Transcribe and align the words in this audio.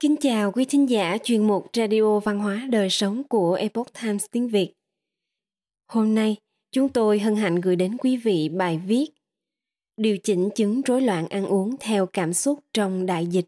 Kính 0.00 0.16
chào 0.20 0.52
quý 0.52 0.64
thính 0.64 0.90
giả 0.90 1.18
chuyên 1.24 1.46
mục 1.46 1.66
Radio 1.76 2.18
Văn 2.18 2.38
hóa 2.38 2.66
Đời 2.70 2.90
Sống 2.90 3.22
của 3.28 3.54
Epoch 3.54 3.92
Times 4.02 4.24
tiếng 4.30 4.48
Việt. 4.48 4.72
Hôm 5.92 6.14
nay, 6.14 6.36
chúng 6.72 6.88
tôi 6.88 7.18
hân 7.18 7.36
hạnh 7.36 7.60
gửi 7.60 7.76
đến 7.76 7.96
quý 7.96 8.16
vị 8.16 8.48
bài 8.48 8.80
viết 8.86 9.06
Điều 9.96 10.18
chỉnh 10.18 10.48
chứng 10.54 10.82
rối 10.82 11.02
loạn 11.02 11.28
ăn 11.28 11.46
uống 11.46 11.74
theo 11.80 12.06
cảm 12.06 12.32
xúc 12.32 12.60
trong 12.74 13.06
đại 13.06 13.26
dịch 13.26 13.44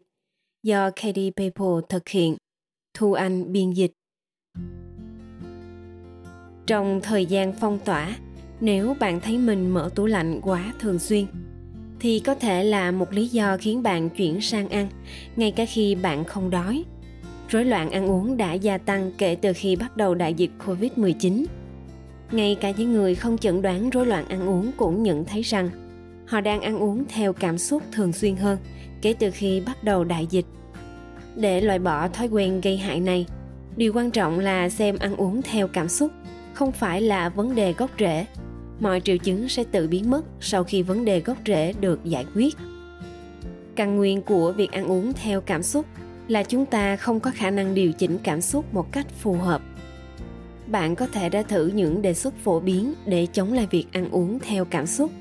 do 0.63 0.91
Katie 0.91 1.31
People 1.31 1.87
thực 1.89 2.09
hiện, 2.09 2.37
Thu 2.93 3.13
Anh 3.13 3.51
biên 3.51 3.71
dịch. 3.71 3.91
Trong 6.67 6.99
thời 7.03 7.25
gian 7.25 7.53
phong 7.59 7.79
tỏa, 7.85 8.19
nếu 8.61 8.95
bạn 8.99 9.19
thấy 9.19 9.37
mình 9.37 9.69
mở 9.69 9.89
tủ 9.95 10.05
lạnh 10.05 10.39
quá 10.43 10.73
thường 10.79 10.99
xuyên 10.99 11.25
thì 11.99 12.19
có 12.19 12.35
thể 12.35 12.63
là 12.63 12.91
một 12.91 13.13
lý 13.13 13.27
do 13.27 13.57
khiến 13.57 13.83
bạn 13.83 14.09
chuyển 14.09 14.41
sang 14.41 14.69
ăn 14.69 14.87
ngay 15.35 15.51
cả 15.51 15.65
khi 15.65 15.95
bạn 15.95 16.25
không 16.25 16.49
đói. 16.49 16.83
Rối 17.49 17.65
loạn 17.65 17.91
ăn 17.91 18.07
uống 18.07 18.37
đã 18.37 18.53
gia 18.53 18.77
tăng 18.77 19.11
kể 19.17 19.35
từ 19.35 19.53
khi 19.53 19.75
bắt 19.75 19.97
đầu 19.97 20.15
đại 20.15 20.33
dịch 20.33 20.51
Covid-19. 20.65 21.45
Ngay 22.31 22.57
cả 22.61 22.71
những 22.77 22.93
người 22.93 23.15
không 23.15 23.37
chẩn 23.37 23.61
đoán 23.61 23.89
rối 23.89 24.05
loạn 24.05 24.27
ăn 24.27 24.47
uống 24.47 24.71
cũng 24.77 25.03
nhận 25.03 25.25
thấy 25.25 25.41
rằng 25.41 25.69
họ 26.27 26.41
đang 26.41 26.61
ăn 26.61 26.79
uống 26.79 27.05
theo 27.09 27.33
cảm 27.33 27.57
xúc 27.57 27.83
thường 27.91 28.13
xuyên 28.13 28.35
hơn 28.35 28.57
kể 29.01 29.15
từ 29.19 29.31
khi 29.31 29.61
bắt 29.65 29.83
đầu 29.83 30.03
đại 30.03 30.27
dịch. 30.29 30.45
Để 31.35 31.61
loại 31.61 31.79
bỏ 31.79 32.07
thói 32.07 32.27
quen 32.27 32.61
gây 32.61 32.77
hại 32.77 32.99
này, 32.99 33.25
điều 33.77 33.93
quan 33.93 34.11
trọng 34.11 34.39
là 34.39 34.69
xem 34.69 34.97
ăn 34.99 35.15
uống 35.15 35.41
theo 35.41 35.67
cảm 35.67 35.89
xúc 35.89 36.11
không 36.53 36.71
phải 36.71 37.01
là 37.01 37.29
vấn 37.29 37.55
đề 37.55 37.73
gốc 37.73 37.89
rễ 37.99 38.25
mọi 38.79 39.01
triệu 39.01 39.17
chứng 39.17 39.49
sẽ 39.49 39.63
tự 39.71 39.87
biến 39.87 40.09
mất 40.09 40.21
sau 40.39 40.63
khi 40.63 40.81
vấn 40.81 41.05
đề 41.05 41.19
gốc 41.19 41.37
rễ 41.45 41.73
được 41.79 41.99
giải 42.03 42.25
quyết. 42.35 42.55
Căn 43.75 43.95
nguyên 43.95 44.21
của 44.21 44.51
việc 44.51 44.71
ăn 44.71 44.87
uống 44.87 45.13
theo 45.13 45.41
cảm 45.41 45.63
xúc 45.63 45.85
là 46.27 46.43
chúng 46.43 46.65
ta 46.65 46.95
không 46.95 47.19
có 47.19 47.31
khả 47.35 47.49
năng 47.49 47.73
điều 47.73 47.91
chỉnh 47.91 48.17
cảm 48.23 48.41
xúc 48.41 48.73
một 48.73 48.91
cách 48.91 49.07
phù 49.19 49.33
hợp. 49.33 49.61
Bạn 50.67 50.95
có 50.95 51.07
thể 51.07 51.29
đã 51.29 51.43
thử 51.43 51.67
những 51.67 52.01
đề 52.01 52.13
xuất 52.13 52.33
phổ 52.43 52.59
biến 52.59 52.93
để 53.05 53.27
chống 53.33 53.53
lại 53.53 53.67
việc 53.71 53.85
ăn 53.91 54.09
uống 54.11 54.39
theo 54.39 54.65
cảm 54.65 54.87
xúc, 54.87 55.11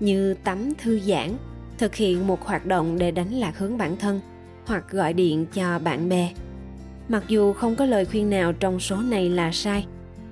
như 0.00 0.34
tắm 0.34 0.72
thư 0.78 1.00
giãn, 1.00 1.36
thực 1.78 1.94
hiện 1.94 2.26
một 2.26 2.44
hoạt 2.44 2.66
động 2.66 2.98
để 2.98 3.10
đánh 3.10 3.34
lạc 3.34 3.58
hướng 3.58 3.78
bản 3.78 3.96
thân, 3.96 4.20
hoặc 4.66 4.90
gọi 4.90 5.12
điện 5.12 5.46
cho 5.54 5.78
bạn 5.78 6.08
bè. 6.08 6.32
Mặc 7.08 7.24
dù 7.28 7.52
không 7.52 7.76
có 7.76 7.84
lời 7.84 8.04
khuyên 8.04 8.30
nào 8.30 8.52
trong 8.52 8.80
số 8.80 8.96
này 8.96 9.30
là 9.30 9.52
sai 9.52 9.86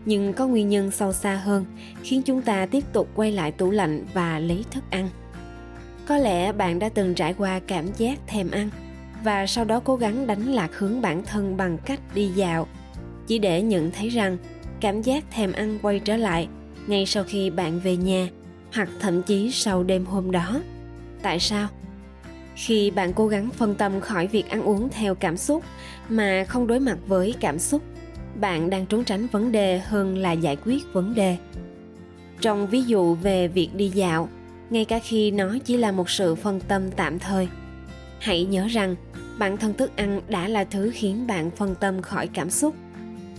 nhưng 0.05 0.33
có 0.33 0.47
nguyên 0.47 0.69
nhân 0.69 0.91
sâu 0.91 1.13
xa 1.13 1.35
hơn, 1.37 1.65
khiến 2.03 2.23
chúng 2.23 2.43
ta 2.43 2.67
tiếp 2.67 2.85
tục 2.93 3.09
quay 3.15 3.33
lại 3.33 3.53
tủ 3.53 3.71
lạnh 3.71 4.05
và 4.15 4.39
lấy 4.39 4.65
thức 4.71 4.85
ăn. 4.91 5.09
Có 6.07 6.17
lẽ 6.17 6.53
bạn 6.53 6.79
đã 6.79 6.89
từng 6.89 7.15
trải 7.15 7.35
qua 7.35 7.61
cảm 7.67 7.87
giác 7.97 8.19
thèm 8.27 8.51
ăn 8.51 8.71
và 9.25 9.47
sau 9.47 9.65
đó 9.65 9.81
cố 9.85 9.97
gắng 9.97 10.27
đánh 10.27 10.53
lạc 10.53 10.71
hướng 10.79 11.03
bản 11.03 11.23
thân 11.25 11.57
bằng 11.57 11.79
cách 11.79 12.01
đi 12.15 12.29
dạo. 12.29 12.67
Chỉ 13.27 13.39
để 13.39 13.63
nhận 13.63 13.91
thấy 13.91 14.09
rằng 14.09 14.37
cảm 14.81 15.03
giác 15.03 15.25
thèm 15.31 15.53
ăn 15.53 15.79
quay 15.83 15.99
trở 15.99 16.17
lại 16.17 16.49
ngay 16.87 17.07
sau 17.07 17.25
khi 17.25 17.51
bạn 17.51 17.81
về 17.81 17.97
nhà 17.97 18.29
hoặc 18.75 18.89
thậm 19.01 19.23
chí 19.23 19.51
sau 19.51 19.83
đêm 19.83 20.05
hôm 20.05 20.31
đó. 20.31 20.61
Tại 21.23 21.41
sao? 21.41 21.69
Khi 22.55 22.91
bạn 22.91 23.13
cố 23.13 23.27
gắng 23.27 23.51
phân 23.51 23.75
tâm 23.75 24.01
khỏi 24.01 24.27
việc 24.27 24.49
ăn 24.49 24.63
uống 24.63 24.89
theo 24.89 25.15
cảm 25.15 25.37
xúc 25.37 25.63
mà 26.09 26.45
không 26.49 26.67
đối 26.67 26.81
mặt 26.81 26.99
với 27.07 27.35
cảm 27.41 27.59
xúc 27.59 27.83
bạn 28.41 28.71
đang 28.71 28.87
trốn 28.87 29.05
tránh 29.05 29.27
vấn 29.27 29.53
đề 29.53 29.79
hơn 29.79 30.19
là 30.19 30.33
giải 30.33 30.57
quyết 30.65 30.93
vấn 30.93 31.15
đề. 31.15 31.37
Trong 32.41 32.67
ví 32.67 32.83
dụ 32.83 33.15
về 33.15 33.49
việc 33.49 33.71
đi 33.75 33.89
dạo, 33.89 34.29
ngay 34.71 34.85
cả 34.85 34.99
khi 34.99 35.31
nó 35.31 35.57
chỉ 35.65 35.77
là 35.77 35.93
một 35.93 36.11
sự 36.11 36.35
phân 36.35 36.61
tâm 36.61 36.91
tạm 36.91 37.19
thời, 37.19 37.49
hãy 38.19 38.45
nhớ 38.45 38.67
rằng 38.71 38.97
bản 39.39 39.57
thân 39.57 39.75
thức 39.75 39.97
ăn 39.97 40.21
đã 40.29 40.49
là 40.49 40.65
thứ 40.65 40.91
khiến 40.95 41.27
bạn 41.27 41.51
phân 41.51 41.75
tâm 41.75 42.03
khỏi 42.03 42.29
cảm 42.29 42.51
xúc 42.51 42.75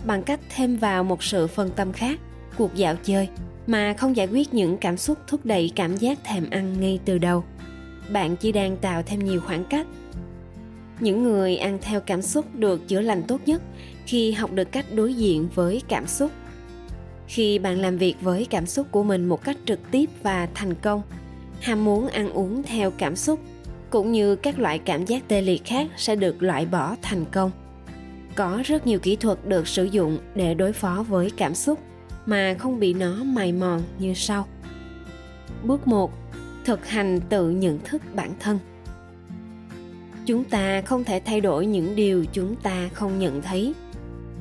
bằng 0.06 0.22
cách 0.22 0.40
thêm 0.54 0.76
vào 0.76 1.04
một 1.04 1.22
sự 1.22 1.46
phân 1.46 1.70
tâm 1.70 1.92
khác, 1.92 2.20
cuộc 2.56 2.74
dạo 2.74 2.96
chơi, 3.02 3.28
mà 3.66 3.94
không 3.98 4.16
giải 4.16 4.26
quyết 4.26 4.54
những 4.54 4.78
cảm 4.78 4.96
xúc 4.96 5.18
thúc 5.26 5.46
đẩy 5.46 5.72
cảm 5.74 5.96
giác 5.96 6.18
thèm 6.24 6.50
ăn 6.50 6.80
ngay 6.80 7.00
từ 7.04 7.18
đầu. 7.18 7.44
Bạn 8.12 8.36
chỉ 8.36 8.52
đang 8.52 8.76
tạo 8.76 9.02
thêm 9.02 9.24
nhiều 9.24 9.40
khoảng 9.40 9.64
cách. 9.64 9.86
Những 11.00 11.22
người 11.22 11.56
ăn 11.56 11.78
theo 11.82 12.00
cảm 12.00 12.22
xúc 12.22 12.46
được 12.54 12.88
chữa 12.88 13.00
lành 13.00 13.22
tốt 13.22 13.40
nhất 13.46 13.62
khi 14.06 14.32
học 14.32 14.52
được 14.52 14.72
cách 14.72 14.86
đối 14.94 15.14
diện 15.14 15.48
với 15.54 15.82
cảm 15.88 16.06
xúc. 16.06 16.30
Khi 17.26 17.58
bạn 17.58 17.78
làm 17.78 17.98
việc 17.98 18.14
với 18.20 18.46
cảm 18.50 18.66
xúc 18.66 18.86
của 18.90 19.02
mình 19.02 19.28
một 19.28 19.44
cách 19.44 19.56
trực 19.66 19.80
tiếp 19.90 20.10
và 20.22 20.48
thành 20.54 20.74
công, 20.74 21.02
ham 21.60 21.84
muốn 21.84 22.08
ăn 22.08 22.30
uống 22.30 22.62
theo 22.62 22.90
cảm 22.90 23.16
xúc, 23.16 23.40
cũng 23.90 24.12
như 24.12 24.36
các 24.36 24.58
loại 24.58 24.78
cảm 24.78 25.04
giác 25.04 25.28
tê 25.28 25.40
liệt 25.40 25.64
khác 25.64 25.86
sẽ 25.96 26.16
được 26.16 26.42
loại 26.42 26.66
bỏ 26.66 26.96
thành 27.02 27.24
công. 27.24 27.50
Có 28.34 28.62
rất 28.64 28.86
nhiều 28.86 28.98
kỹ 28.98 29.16
thuật 29.16 29.38
được 29.48 29.68
sử 29.68 29.84
dụng 29.84 30.18
để 30.34 30.54
đối 30.54 30.72
phó 30.72 31.04
với 31.08 31.30
cảm 31.36 31.54
xúc 31.54 31.78
mà 32.26 32.54
không 32.58 32.80
bị 32.80 32.94
nó 32.94 33.24
mài 33.24 33.52
mòn 33.52 33.82
như 33.98 34.14
sau. 34.14 34.46
Bước 35.62 35.86
1 35.86 36.12
thực 36.64 36.86
hành 36.86 37.20
tự 37.28 37.50
nhận 37.50 37.78
thức 37.84 38.02
bản 38.14 38.30
thân. 38.40 38.58
Chúng 40.26 40.44
ta 40.44 40.82
không 40.82 41.04
thể 41.04 41.20
thay 41.24 41.40
đổi 41.40 41.66
những 41.66 41.96
điều 41.96 42.24
chúng 42.32 42.56
ta 42.56 42.88
không 42.92 43.18
nhận 43.18 43.42
thấy 43.42 43.74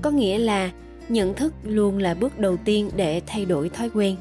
có 0.03 0.09
nghĩa 0.09 0.37
là 0.37 0.71
nhận 1.09 1.33
thức 1.33 1.53
luôn 1.63 1.97
là 1.97 2.13
bước 2.13 2.39
đầu 2.39 2.57
tiên 2.57 2.89
để 2.95 3.21
thay 3.27 3.45
đổi 3.45 3.69
thói 3.69 3.89
quen. 3.93 4.15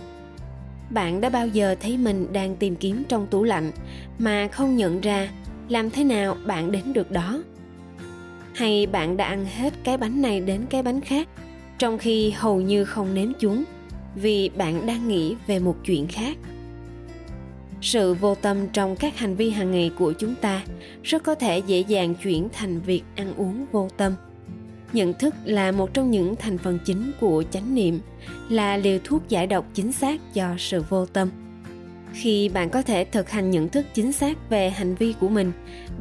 Bạn 0.91 1.21
đã 1.21 1.29
bao 1.29 1.47
giờ 1.47 1.75
thấy 1.81 1.97
mình 1.97 2.33
đang 2.33 2.57
tìm 2.57 2.77
kiếm 2.77 3.03
trong 3.09 3.27
tủ 3.27 3.45
lạnh 3.45 3.73
mà 4.19 4.49
không 4.49 4.77
nhận 4.77 5.01
ra 5.01 5.29
làm 5.69 5.91
thế 5.91 6.05
nào 6.05 6.37
bạn 6.47 6.73
đến 6.73 6.93
được 6.93 7.11
đó? 7.11 7.43
Hay 8.55 8.87
bạn 8.87 9.17
đã 9.17 9.25
ăn 9.25 9.47
hết 9.57 9.73
cái 9.85 9.97
bánh 9.97 10.23
này 10.23 10.41
đến 10.41 10.67
cái 10.71 10.83
bánh 10.83 11.01
khác, 11.01 11.29
trong 11.79 11.99
khi 11.99 12.31
hầu 12.31 12.61
như 12.61 12.85
không 12.85 13.15
nếm 13.15 13.33
chúng 13.39 13.65
vì 14.15 14.49
bạn 14.49 14.87
đang 14.87 15.09
nghĩ 15.09 15.37
về 15.47 15.59
một 15.59 15.77
chuyện 15.85 16.07
khác? 16.07 16.37
Sự 17.81 18.15
vô 18.15 18.35
tâm 18.35 18.69
trong 18.73 18.97
các 18.97 19.19
hành 19.19 19.37
vi 19.37 19.51
hàng 19.51 19.71
ngày 19.71 19.91
của 19.99 20.13
chúng 20.13 20.35
ta 20.35 20.63
rất 21.03 21.23
có 21.23 21.35
thể 21.35 21.59
dễ 21.59 21.81
dàng 21.81 22.15
chuyển 22.15 22.49
thành 22.53 22.81
việc 22.81 23.03
ăn 23.17 23.35
uống 23.37 23.67
vô 23.73 23.89
tâm 23.97 24.13
nhận 24.95 25.15
thức 25.15 25.35
là 25.45 25.73
một 25.73 25.95
trong 25.95 26.11
những 26.11 26.37
thành 26.37 26.59
phần 26.59 26.79
chính 26.85 27.13
của 27.21 27.45
chánh 27.51 27.75
niệm, 27.75 28.01
là 28.49 28.77
liều 28.77 28.99
thuốc 29.05 29.29
giải 29.29 29.47
độc 29.47 29.67
chính 29.75 29.93
xác 29.93 30.35
cho 30.35 30.55
sự 30.59 30.85
vô 30.89 31.07
tâm. 31.07 31.29
Khi 32.13 32.49
bạn 32.49 32.71
có 32.71 32.83
thể 32.83 33.05
thực 33.05 33.31
hành 33.31 33.51
nhận 33.51 33.69
thức 33.69 33.87
chính 33.95 34.13
xác 34.13 34.51
về 34.51 34.71
hành 34.71 34.95
vi 34.95 35.15
của 35.21 35.29
mình, 35.29 35.53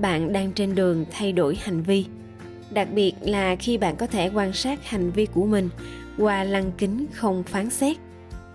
bạn 0.01 0.33
đang 0.33 0.51
trên 0.51 0.75
đường 0.75 1.05
thay 1.11 1.31
đổi 1.31 1.57
hành 1.61 1.83
vi. 1.83 2.05
Đặc 2.73 2.87
biệt 2.93 3.13
là 3.21 3.55
khi 3.55 3.77
bạn 3.77 3.95
có 3.95 4.07
thể 4.07 4.29
quan 4.33 4.53
sát 4.53 4.89
hành 4.89 5.11
vi 5.11 5.25
của 5.25 5.45
mình 5.45 5.69
qua 6.17 6.43
lăng 6.43 6.71
kính 6.77 7.05
không 7.13 7.43
phán 7.43 7.69
xét. 7.69 7.97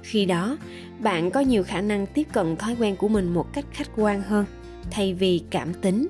Khi 0.02 0.24
đó, 0.24 0.56
bạn 0.98 1.30
có 1.30 1.40
nhiều 1.40 1.62
khả 1.62 1.80
năng 1.80 2.06
tiếp 2.06 2.26
cận 2.32 2.56
thói 2.56 2.76
quen 2.80 2.96
của 2.96 3.08
mình 3.08 3.34
một 3.34 3.52
cách 3.52 3.64
khách 3.72 3.88
quan 3.96 4.22
hơn, 4.22 4.44
thay 4.90 5.14
vì 5.14 5.42
cảm 5.50 5.74
tính 5.74 6.06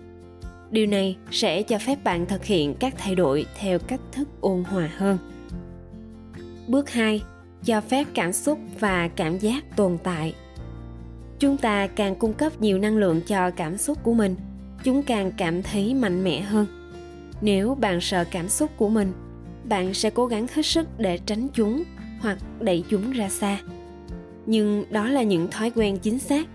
điều 0.71 0.87
này 0.87 1.17
sẽ 1.31 1.63
cho 1.63 1.79
phép 1.79 2.05
bạn 2.05 2.27
thực 2.27 2.45
hiện 2.45 2.75
các 2.75 2.95
thay 2.99 3.15
đổi 3.15 3.47
theo 3.59 3.79
cách 3.79 4.01
thức 4.13 4.29
ôn 4.41 4.65
hòa 4.65 4.91
hơn. 4.97 5.19
Bước 6.69 6.91
2 6.91 7.23
cho 7.65 7.81
phép 7.81 8.07
cảm 8.15 8.33
xúc 8.33 8.59
và 8.81 9.09
cảm 9.09 9.39
giác 9.39 9.77
tồn 9.77 9.99
tại. 10.03 10.35
Chúng 11.39 11.57
ta 11.57 11.87
càng 11.87 12.15
cung 12.15 12.33
cấp 12.33 12.61
nhiều 12.61 12.79
năng 12.79 12.97
lượng 12.97 13.21
cho 13.27 13.51
cảm 13.51 13.79
xúc 13.79 13.99
của 14.03 14.15
mình, 14.15 14.37
chúng 14.85 15.03
càng 15.03 15.33
cảm 15.37 15.63
thấy 15.63 15.95
mạnh 15.95 16.25
mẽ 16.25 16.41
hơn. 16.41 16.67
Nếu 17.41 17.75
bạn 17.75 18.01
sợ 18.01 18.25
cảm 18.31 18.49
xúc 18.49 18.71
của 18.77 18.89
mình, 18.89 19.13
bạn 19.69 19.95
sẽ 19.95 20.11
cố 20.11 20.27
gắng 20.27 20.47
hết 20.55 20.67
sức 20.67 20.89
để 20.99 21.19
tránh 21.27 21.49
chúng 21.55 21.83
hoặc 22.21 22.39
đẩy 22.61 22.85
chúng 22.91 23.11
ra 23.11 23.29
xa. 23.29 23.59
Nhưng 24.47 24.85
đó 24.91 25.09
là 25.09 25.23
những 25.23 25.51
thói 25.51 25.71
quen 25.71 25.99
chính 25.99 26.19
xác 26.19 26.47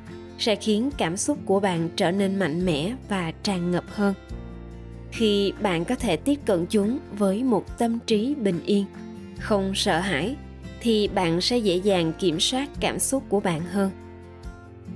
sẽ 0.41 0.55
khiến 0.55 0.89
cảm 0.97 1.17
xúc 1.17 1.37
của 1.45 1.59
bạn 1.59 1.89
trở 1.95 2.11
nên 2.11 2.39
mạnh 2.39 2.65
mẽ 2.65 2.95
và 3.09 3.31
tràn 3.43 3.71
ngập 3.71 3.83
hơn. 3.87 4.13
Khi 5.11 5.53
bạn 5.61 5.85
có 5.85 5.95
thể 5.95 6.17
tiếp 6.17 6.39
cận 6.45 6.65
chúng 6.69 6.99
với 7.17 7.43
một 7.43 7.77
tâm 7.77 7.99
trí 8.07 8.35
bình 8.35 8.59
yên, 8.65 8.85
không 9.39 9.75
sợ 9.75 9.99
hãi, 9.99 10.35
thì 10.81 11.07
bạn 11.07 11.41
sẽ 11.41 11.57
dễ 11.57 11.75
dàng 11.75 12.13
kiểm 12.19 12.39
soát 12.39 12.69
cảm 12.79 12.99
xúc 12.99 13.23
của 13.29 13.39
bạn 13.39 13.61
hơn. 13.61 13.91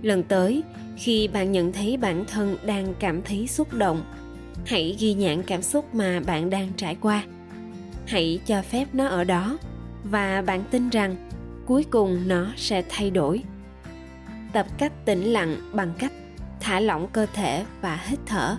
Lần 0.01 0.23
tới, 0.23 0.63
khi 0.97 1.27
bạn 1.27 1.51
nhận 1.51 1.71
thấy 1.71 1.97
bản 1.97 2.25
thân 2.25 2.57
đang 2.65 2.93
cảm 2.99 3.21
thấy 3.21 3.47
xúc 3.47 3.73
động, 3.73 4.03
hãy 4.65 4.95
ghi 4.99 5.13
nhận 5.13 5.43
cảm 5.43 5.61
xúc 5.61 5.95
mà 5.95 6.19
bạn 6.25 6.49
đang 6.49 6.69
trải 6.77 6.95
qua. 7.01 7.23
Hãy 8.05 8.39
cho 8.45 8.61
phép 8.61 8.85
nó 8.93 9.07
ở 9.07 9.23
đó 9.23 9.57
và 10.03 10.41
bạn 10.41 10.63
tin 10.71 10.89
rằng 10.89 11.29
cuối 11.65 11.83
cùng 11.83 12.27
nó 12.27 12.47
sẽ 12.57 12.83
thay 12.89 13.11
đổi 13.11 13.43
tập 14.55 14.67
cách 14.77 15.05
tĩnh 15.05 15.23
lặng 15.23 15.57
bằng 15.73 15.93
cách 15.99 16.11
thả 16.59 16.79
lỏng 16.79 17.07
cơ 17.13 17.25
thể 17.33 17.65
và 17.81 17.99
hít 18.07 18.19
thở, 18.25 18.57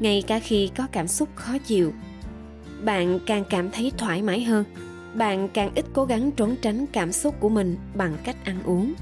ngay 0.00 0.22
cả 0.26 0.38
khi 0.38 0.70
có 0.76 0.86
cảm 0.92 1.08
xúc 1.08 1.28
khó 1.34 1.58
chịu. 1.58 1.92
Bạn 2.84 3.18
càng 3.26 3.44
cảm 3.50 3.70
thấy 3.70 3.92
thoải 3.98 4.22
mái 4.22 4.44
hơn, 4.44 4.64
bạn 5.14 5.48
càng 5.48 5.70
ít 5.74 5.84
cố 5.92 6.04
gắng 6.04 6.30
trốn 6.30 6.56
tránh 6.62 6.86
cảm 6.86 7.12
xúc 7.12 7.34
của 7.40 7.48
mình 7.48 7.76
bằng 7.94 8.16
cách 8.24 8.36
ăn 8.44 8.62
uống. 8.64 8.94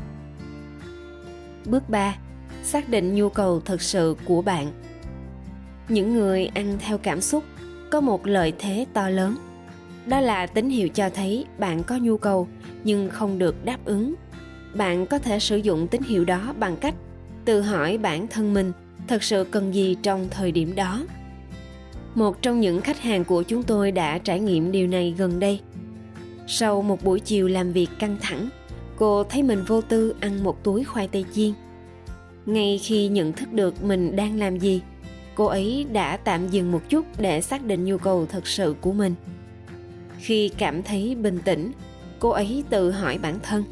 Bước 1.65 1.89
3 1.89 2.17
xác 2.63 2.89
định 2.89 3.15
nhu 3.15 3.29
cầu 3.29 3.61
thực 3.61 3.83
sự 3.83 4.17
của 4.25 4.43
bạn. 4.43 4.73
Những 5.89 6.15
người 6.15 6.47
ăn 6.47 6.79
theo 6.81 6.99
cảm 6.99 7.21
xúc 7.21 7.45
có 7.91 8.01
một 8.01 8.27
lợi 8.27 8.53
thế 8.59 8.87
to 8.93 9.09
lớn. 9.09 9.37
Đó 10.07 10.21
là 10.21 10.47
tín 10.47 10.71
hiệu 10.71 10.89
cho 10.89 11.11
thấy 11.11 11.47
bạn 11.59 11.83
có 11.83 11.97
nhu 11.97 12.17
cầu 12.17 12.49
nhưng 12.85 13.11
không 13.11 13.39
được 13.39 13.65
đáp 13.65 13.79
ứng 13.85 14.15
bạn 14.75 15.07
có 15.07 15.19
thể 15.19 15.39
sử 15.39 15.57
dụng 15.57 15.89
tín 15.89 16.03
hiệu 16.03 16.25
đó 16.25 16.55
bằng 16.59 16.77
cách 16.77 16.95
tự 17.45 17.61
hỏi 17.61 17.99
bản 17.99 18.29
thân 18.29 18.55
mình 18.55 18.73
thật 19.09 19.23
sự 19.23 19.45
cần 19.51 19.75
gì 19.75 19.97
trong 20.03 20.29
thời 20.31 20.53
điểm 20.53 20.75
đó. 20.75 21.05
Một 22.15 22.43
trong 22.43 22.61
những 22.61 22.81
khách 22.81 23.01
hàng 23.01 23.25
của 23.25 23.43
chúng 23.43 23.63
tôi 23.63 23.93
đã 23.93 24.19
trải 24.19 24.41
nghiệm 24.41 24.73
điều 24.73 24.87
này 24.87 25.15
gần 25.19 25.41
đây. 25.41 25.61
Sau 26.47 26.83
một 26.83 27.05
buổi 27.05 27.21
chiều 27.21 27.49
làm 27.49 27.73
việc 27.73 27.89
căng 27.99 28.17
thẳng, 28.21 28.49
cô 28.97 29.25
thấy 29.25 29.43
mình 29.43 29.65
vô 29.67 29.81
tư 29.81 30.15
ăn 30.21 30.45
một 30.45 30.65
túi 30.65 30.85
khoai 30.85 31.09
tây 31.09 31.25
chiên. 31.33 31.53
Ngay 32.47 32.81
khi 32.83 33.09
nhận 33.09 33.33
thức 33.33 33.53
được 33.53 33.85
mình 33.85 34.17
đang 34.17 34.39
làm 34.39 34.59
gì, 34.59 34.81
cô 35.35 35.45
ấy 35.45 35.87
đã 35.93 36.17
tạm 36.17 36.49
dừng 36.49 36.73
một 36.73 36.83
chút 36.89 37.07
để 37.19 37.41
xác 37.41 37.65
định 37.65 37.85
nhu 37.85 37.99
cầu 37.99 38.27
thật 38.27 38.47
sự 38.47 38.75
của 38.81 38.93
mình. 38.93 39.15
Khi 40.19 40.49
cảm 40.49 40.83
thấy 40.83 41.15
bình 41.15 41.39
tĩnh, 41.45 41.73
cô 42.19 42.29
ấy 42.29 42.65
tự 42.71 42.91
hỏi 42.91 43.19
bản 43.19 43.39
thân 43.43 43.65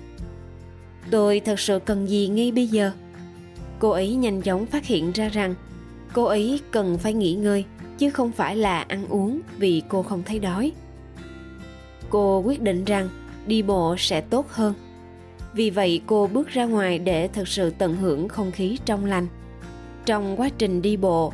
tôi 1.11 1.41
thật 1.41 1.61
sự 1.61 1.79
cần 1.79 2.09
gì 2.09 2.29
ngay 2.29 2.53
bây 2.53 2.67
giờ? 2.67 2.91
Cô 3.79 3.91
ấy 3.91 4.15
nhanh 4.15 4.43
chóng 4.43 4.67
phát 4.67 4.87
hiện 4.87 5.13
ra 5.13 5.29
rằng 5.29 5.55
cô 6.13 6.25
ấy 6.25 6.61
cần 6.71 6.99
phải 6.99 7.13
nghỉ 7.13 7.35
ngơi, 7.35 7.65
chứ 7.99 8.11
không 8.11 8.33
phải 8.33 8.57
là 8.57 8.83
ăn 8.83 9.09
uống 9.09 9.41
vì 9.59 9.83
cô 9.89 10.03
không 10.03 10.23
thấy 10.23 10.39
đói. 10.39 10.73
Cô 12.11 12.43
quyết 12.47 12.63
định 12.63 12.85
rằng 12.85 13.09
đi 13.47 13.63
bộ 13.63 13.97
sẽ 13.99 14.21
tốt 14.21 14.49
hơn. 14.51 14.75
Vì 15.53 15.71
vậy, 15.71 16.01
cô 16.07 16.27
bước 16.27 16.49
ra 16.49 16.65
ngoài 16.65 16.99
để 16.99 17.29
thực 17.29 17.49
sự 17.49 17.71
tận 17.71 17.97
hưởng 17.97 18.29
không 18.29 18.53
khí 18.53 18.79
trong 18.85 19.05
lành. 19.05 19.27
Trong 20.07 20.41
quá 20.41 20.49
trình 20.59 20.83
đi 20.83 20.97
bộ, 20.97 21.33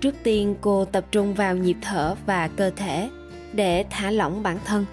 trước 0.00 0.14
tiên 0.22 0.54
cô 0.60 0.84
tập 0.84 1.06
trung 1.10 1.34
vào 1.34 1.56
nhịp 1.56 1.76
thở 1.82 2.14
và 2.26 2.48
cơ 2.48 2.70
thể 2.76 3.10
để 3.52 3.84
thả 3.90 4.10
lỏng 4.10 4.42
bản 4.42 4.58
thân. 4.64 4.84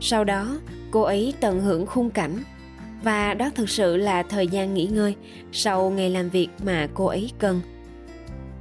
Sau 0.00 0.24
đó, 0.24 0.58
cô 0.90 1.02
ấy 1.02 1.34
tận 1.40 1.60
hưởng 1.60 1.86
khung 1.86 2.10
cảnh 2.10 2.42
và 3.02 3.34
đó 3.34 3.50
thực 3.54 3.68
sự 3.68 3.96
là 3.96 4.22
thời 4.22 4.46
gian 4.46 4.74
nghỉ 4.74 4.86
ngơi 4.86 5.14
sau 5.52 5.90
ngày 5.90 6.10
làm 6.10 6.28
việc 6.28 6.48
mà 6.64 6.88
cô 6.94 7.06
ấy 7.06 7.30
cần. 7.38 7.60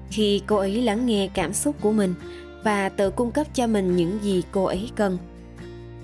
Khi 0.10 0.42
cô 0.48 0.56
ấy 0.56 0.82
lắng 0.82 1.06
nghe 1.06 1.30
cảm 1.34 1.54
xúc 1.54 1.76
của 1.82 1.92
mình 1.92 2.14
và 2.64 2.90
tự 2.90 3.10
cung 3.10 3.32
cấp 3.32 3.48
cho 3.54 3.68
mình 3.68 3.96
những 3.96 4.20
gì 4.22 4.44
cô 4.52 4.64
ấy 4.64 4.90
cần, 4.96 5.18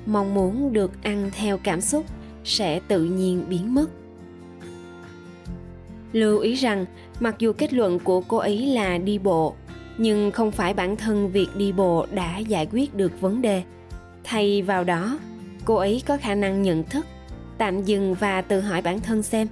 mong 0.06 0.34
muốn 0.34 0.74
được 0.74 1.04
ăn 1.04 1.32
theo 1.38 1.58
cảm 1.58 1.82
xúc 1.82 2.06
sẽ 2.44 2.80
tự 2.88 3.04
nhiên 3.04 3.44
biến 3.50 3.76
mất. 3.76 3.90
Lưu 6.12 6.40
ý 6.40 6.54
rằng, 6.54 6.86
mặc 7.20 7.36
dù 7.40 7.54
kết 7.54 7.74
luận 7.74 8.00
của 8.00 8.22
cô 8.22 8.38
ấy 8.38 8.66
là 8.66 8.98
đi 8.98 9.18
bộ, 9.20 9.56
nhưng 9.98 10.32
không 10.32 10.52
phải 10.52 10.74
bản 10.74 10.98
thân 10.98 11.32
việc 11.32 11.48
đi 11.56 11.72
bộ 11.72 12.06
đã 12.12 12.38
giải 12.38 12.68
quyết 12.72 12.96
được 12.96 13.22
vấn 13.22 13.42
đề. 13.42 13.64
Thay 14.24 14.62
vào 14.62 14.84
đó, 14.84 15.20
cô 15.66 15.76
ấy 15.76 16.04
có 16.06 16.18
khả 16.18 16.36
năng 16.36 16.62
nhận 16.62 16.84
thức 16.84 17.06
tạm 17.64 17.84
dừng 17.84 18.14
và 18.14 18.42
tự 18.42 18.60
hỏi 18.60 18.82
bản 18.82 19.00
thân 19.00 19.24
xem, 19.24 19.48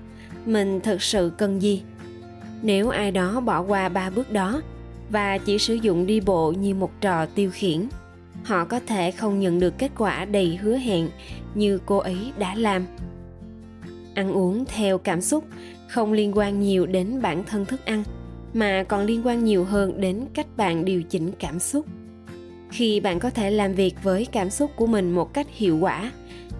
mình 0.46 0.80
thực 0.82 1.02
sự 1.02 1.32
cần 1.38 1.62
gì? 1.62 1.82
Nếu 2.62 2.90
ai 2.90 3.12
đó 3.12 3.40
bỏ 3.40 3.62
qua 3.62 3.90
ba 3.90 4.10
bước 4.10 4.32
đó 4.32 4.62
và 5.10 5.38
chỉ 5.38 5.58
sử 5.58 5.74
dụng 5.74 6.06
đi 6.06 6.20
bộ 6.20 6.52
như 6.52 6.74
một 6.74 6.92
trò 7.02 7.26
tiêu 7.26 7.50
khiển, 7.54 7.88
họ 8.44 8.66
có 8.66 8.80
thể 8.88 9.12
không 9.12 9.40
nhận 9.40 9.60
được 9.60 9.78
kết 9.78 9.92
quả 9.98 10.26
đầy 10.26 10.56
hứa 10.56 10.78
hẹn 10.78 11.10
như 11.56 11.80
cô 11.86 11.98
ấy 11.98 12.32
đã 12.40 12.56
làm. 12.56 12.86
Ăn 14.16 14.32
uống 14.32 14.66
theo 14.66 14.98
cảm 14.98 15.22
xúc 15.22 15.44
không 15.88 16.14
liên 16.14 16.38
quan 16.38 16.60
nhiều 16.60 16.86
đến 16.86 17.22
bản 17.22 17.44
thân 17.44 17.66
thức 17.66 17.86
ăn, 17.86 18.04
mà 18.54 18.84
còn 18.88 19.06
liên 19.06 19.26
quan 19.26 19.44
nhiều 19.44 19.64
hơn 19.64 20.02
đến 20.02 20.26
cách 20.34 20.48
bạn 20.58 20.86
điều 20.86 21.04
chỉnh 21.04 21.32
cảm 21.40 21.60
xúc. 21.60 21.86
Khi 22.72 23.00
bạn 23.00 23.20
có 23.20 23.30
thể 23.30 23.52
làm 23.52 23.74
việc 23.74 23.96
với 24.04 24.28
cảm 24.32 24.50
xúc 24.50 24.72
của 24.76 24.88
mình 24.88 25.12
một 25.12 25.34
cách 25.34 25.48
hiệu 25.52 25.78
quả 25.78 26.12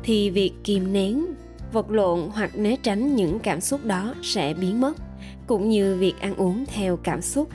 thì 0.04 0.30
việc 0.30 0.52
kìm 0.64 0.94
nén, 0.94 1.26
vật 1.72 1.92
lộn 1.92 2.20
hoặc 2.34 2.58
né 2.58 2.76
tránh 2.84 3.16
những 3.16 3.40
cảm 3.40 3.62
xúc 3.62 3.86
đó 3.86 4.14
sẽ 4.22 4.54
biến 4.54 4.82
mất, 4.82 4.98
cũng 5.48 5.70
như 5.70 5.98
việc 6.00 6.14
ăn 6.20 6.36
uống 6.36 6.66
theo 6.66 6.98
cảm 6.98 7.22
xúc. 7.22 7.50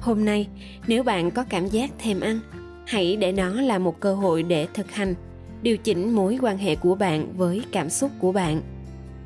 Hôm 0.00 0.24
nay, 0.24 0.48
nếu 0.86 1.02
bạn 1.02 1.30
có 1.30 1.44
cảm 1.48 1.68
giác 1.68 1.90
thèm 1.98 2.20
ăn, 2.20 2.40
hãy 2.86 3.16
để 3.16 3.32
nó 3.32 3.48
là 3.60 3.78
một 3.78 4.00
cơ 4.00 4.14
hội 4.14 4.42
để 4.42 4.66
thực 4.74 4.90
hành, 4.90 5.14
điều 5.62 5.76
chỉnh 5.76 6.14
mối 6.14 6.38
quan 6.42 6.58
hệ 6.58 6.76
của 6.76 6.94
bạn 6.94 7.36
với 7.36 7.62
cảm 7.72 7.90
xúc 7.90 8.10
của 8.18 8.32
bạn. 8.32 8.62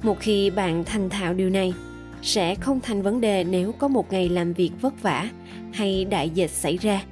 Một 0.02 0.20
khi 0.20 0.50
bạn 0.50 0.84
thành 0.84 1.11
thạo 1.11 1.34
điều 1.34 1.50
này, 1.50 1.75
sẽ 2.23 2.55
không 2.55 2.81
thành 2.81 3.02
vấn 3.02 3.20
đề 3.20 3.44
nếu 3.44 3.73
có 3.73 3.88
một 3.88 4.12
ngày 4.12 4.29
làm 4.29 4.52
việc 4.52 4.70
vất 4.81 5.02
vả 5.02 5.31
hay 5.73 6.05
đại 6.05 6.31
dịch 6.31 6.50
xảy 6.50 6.76
ra. 6.76 7.02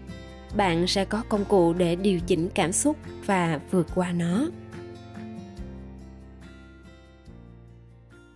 Bạn 0.56 0.86
sẽ 0.86 1.04
có 1.04 1.22
công 1.28 1.44
cụ 1.44 1.72
để 1.72 1.96
điều 1.96 2.20
chỉnh 2.20 2.48
cảm 2.54 2.72
xúc 2.72 2.96
và 3.26 3.60
vượt 3.70 3.86
qua 3.94 4.12
nó. 4.12 4.46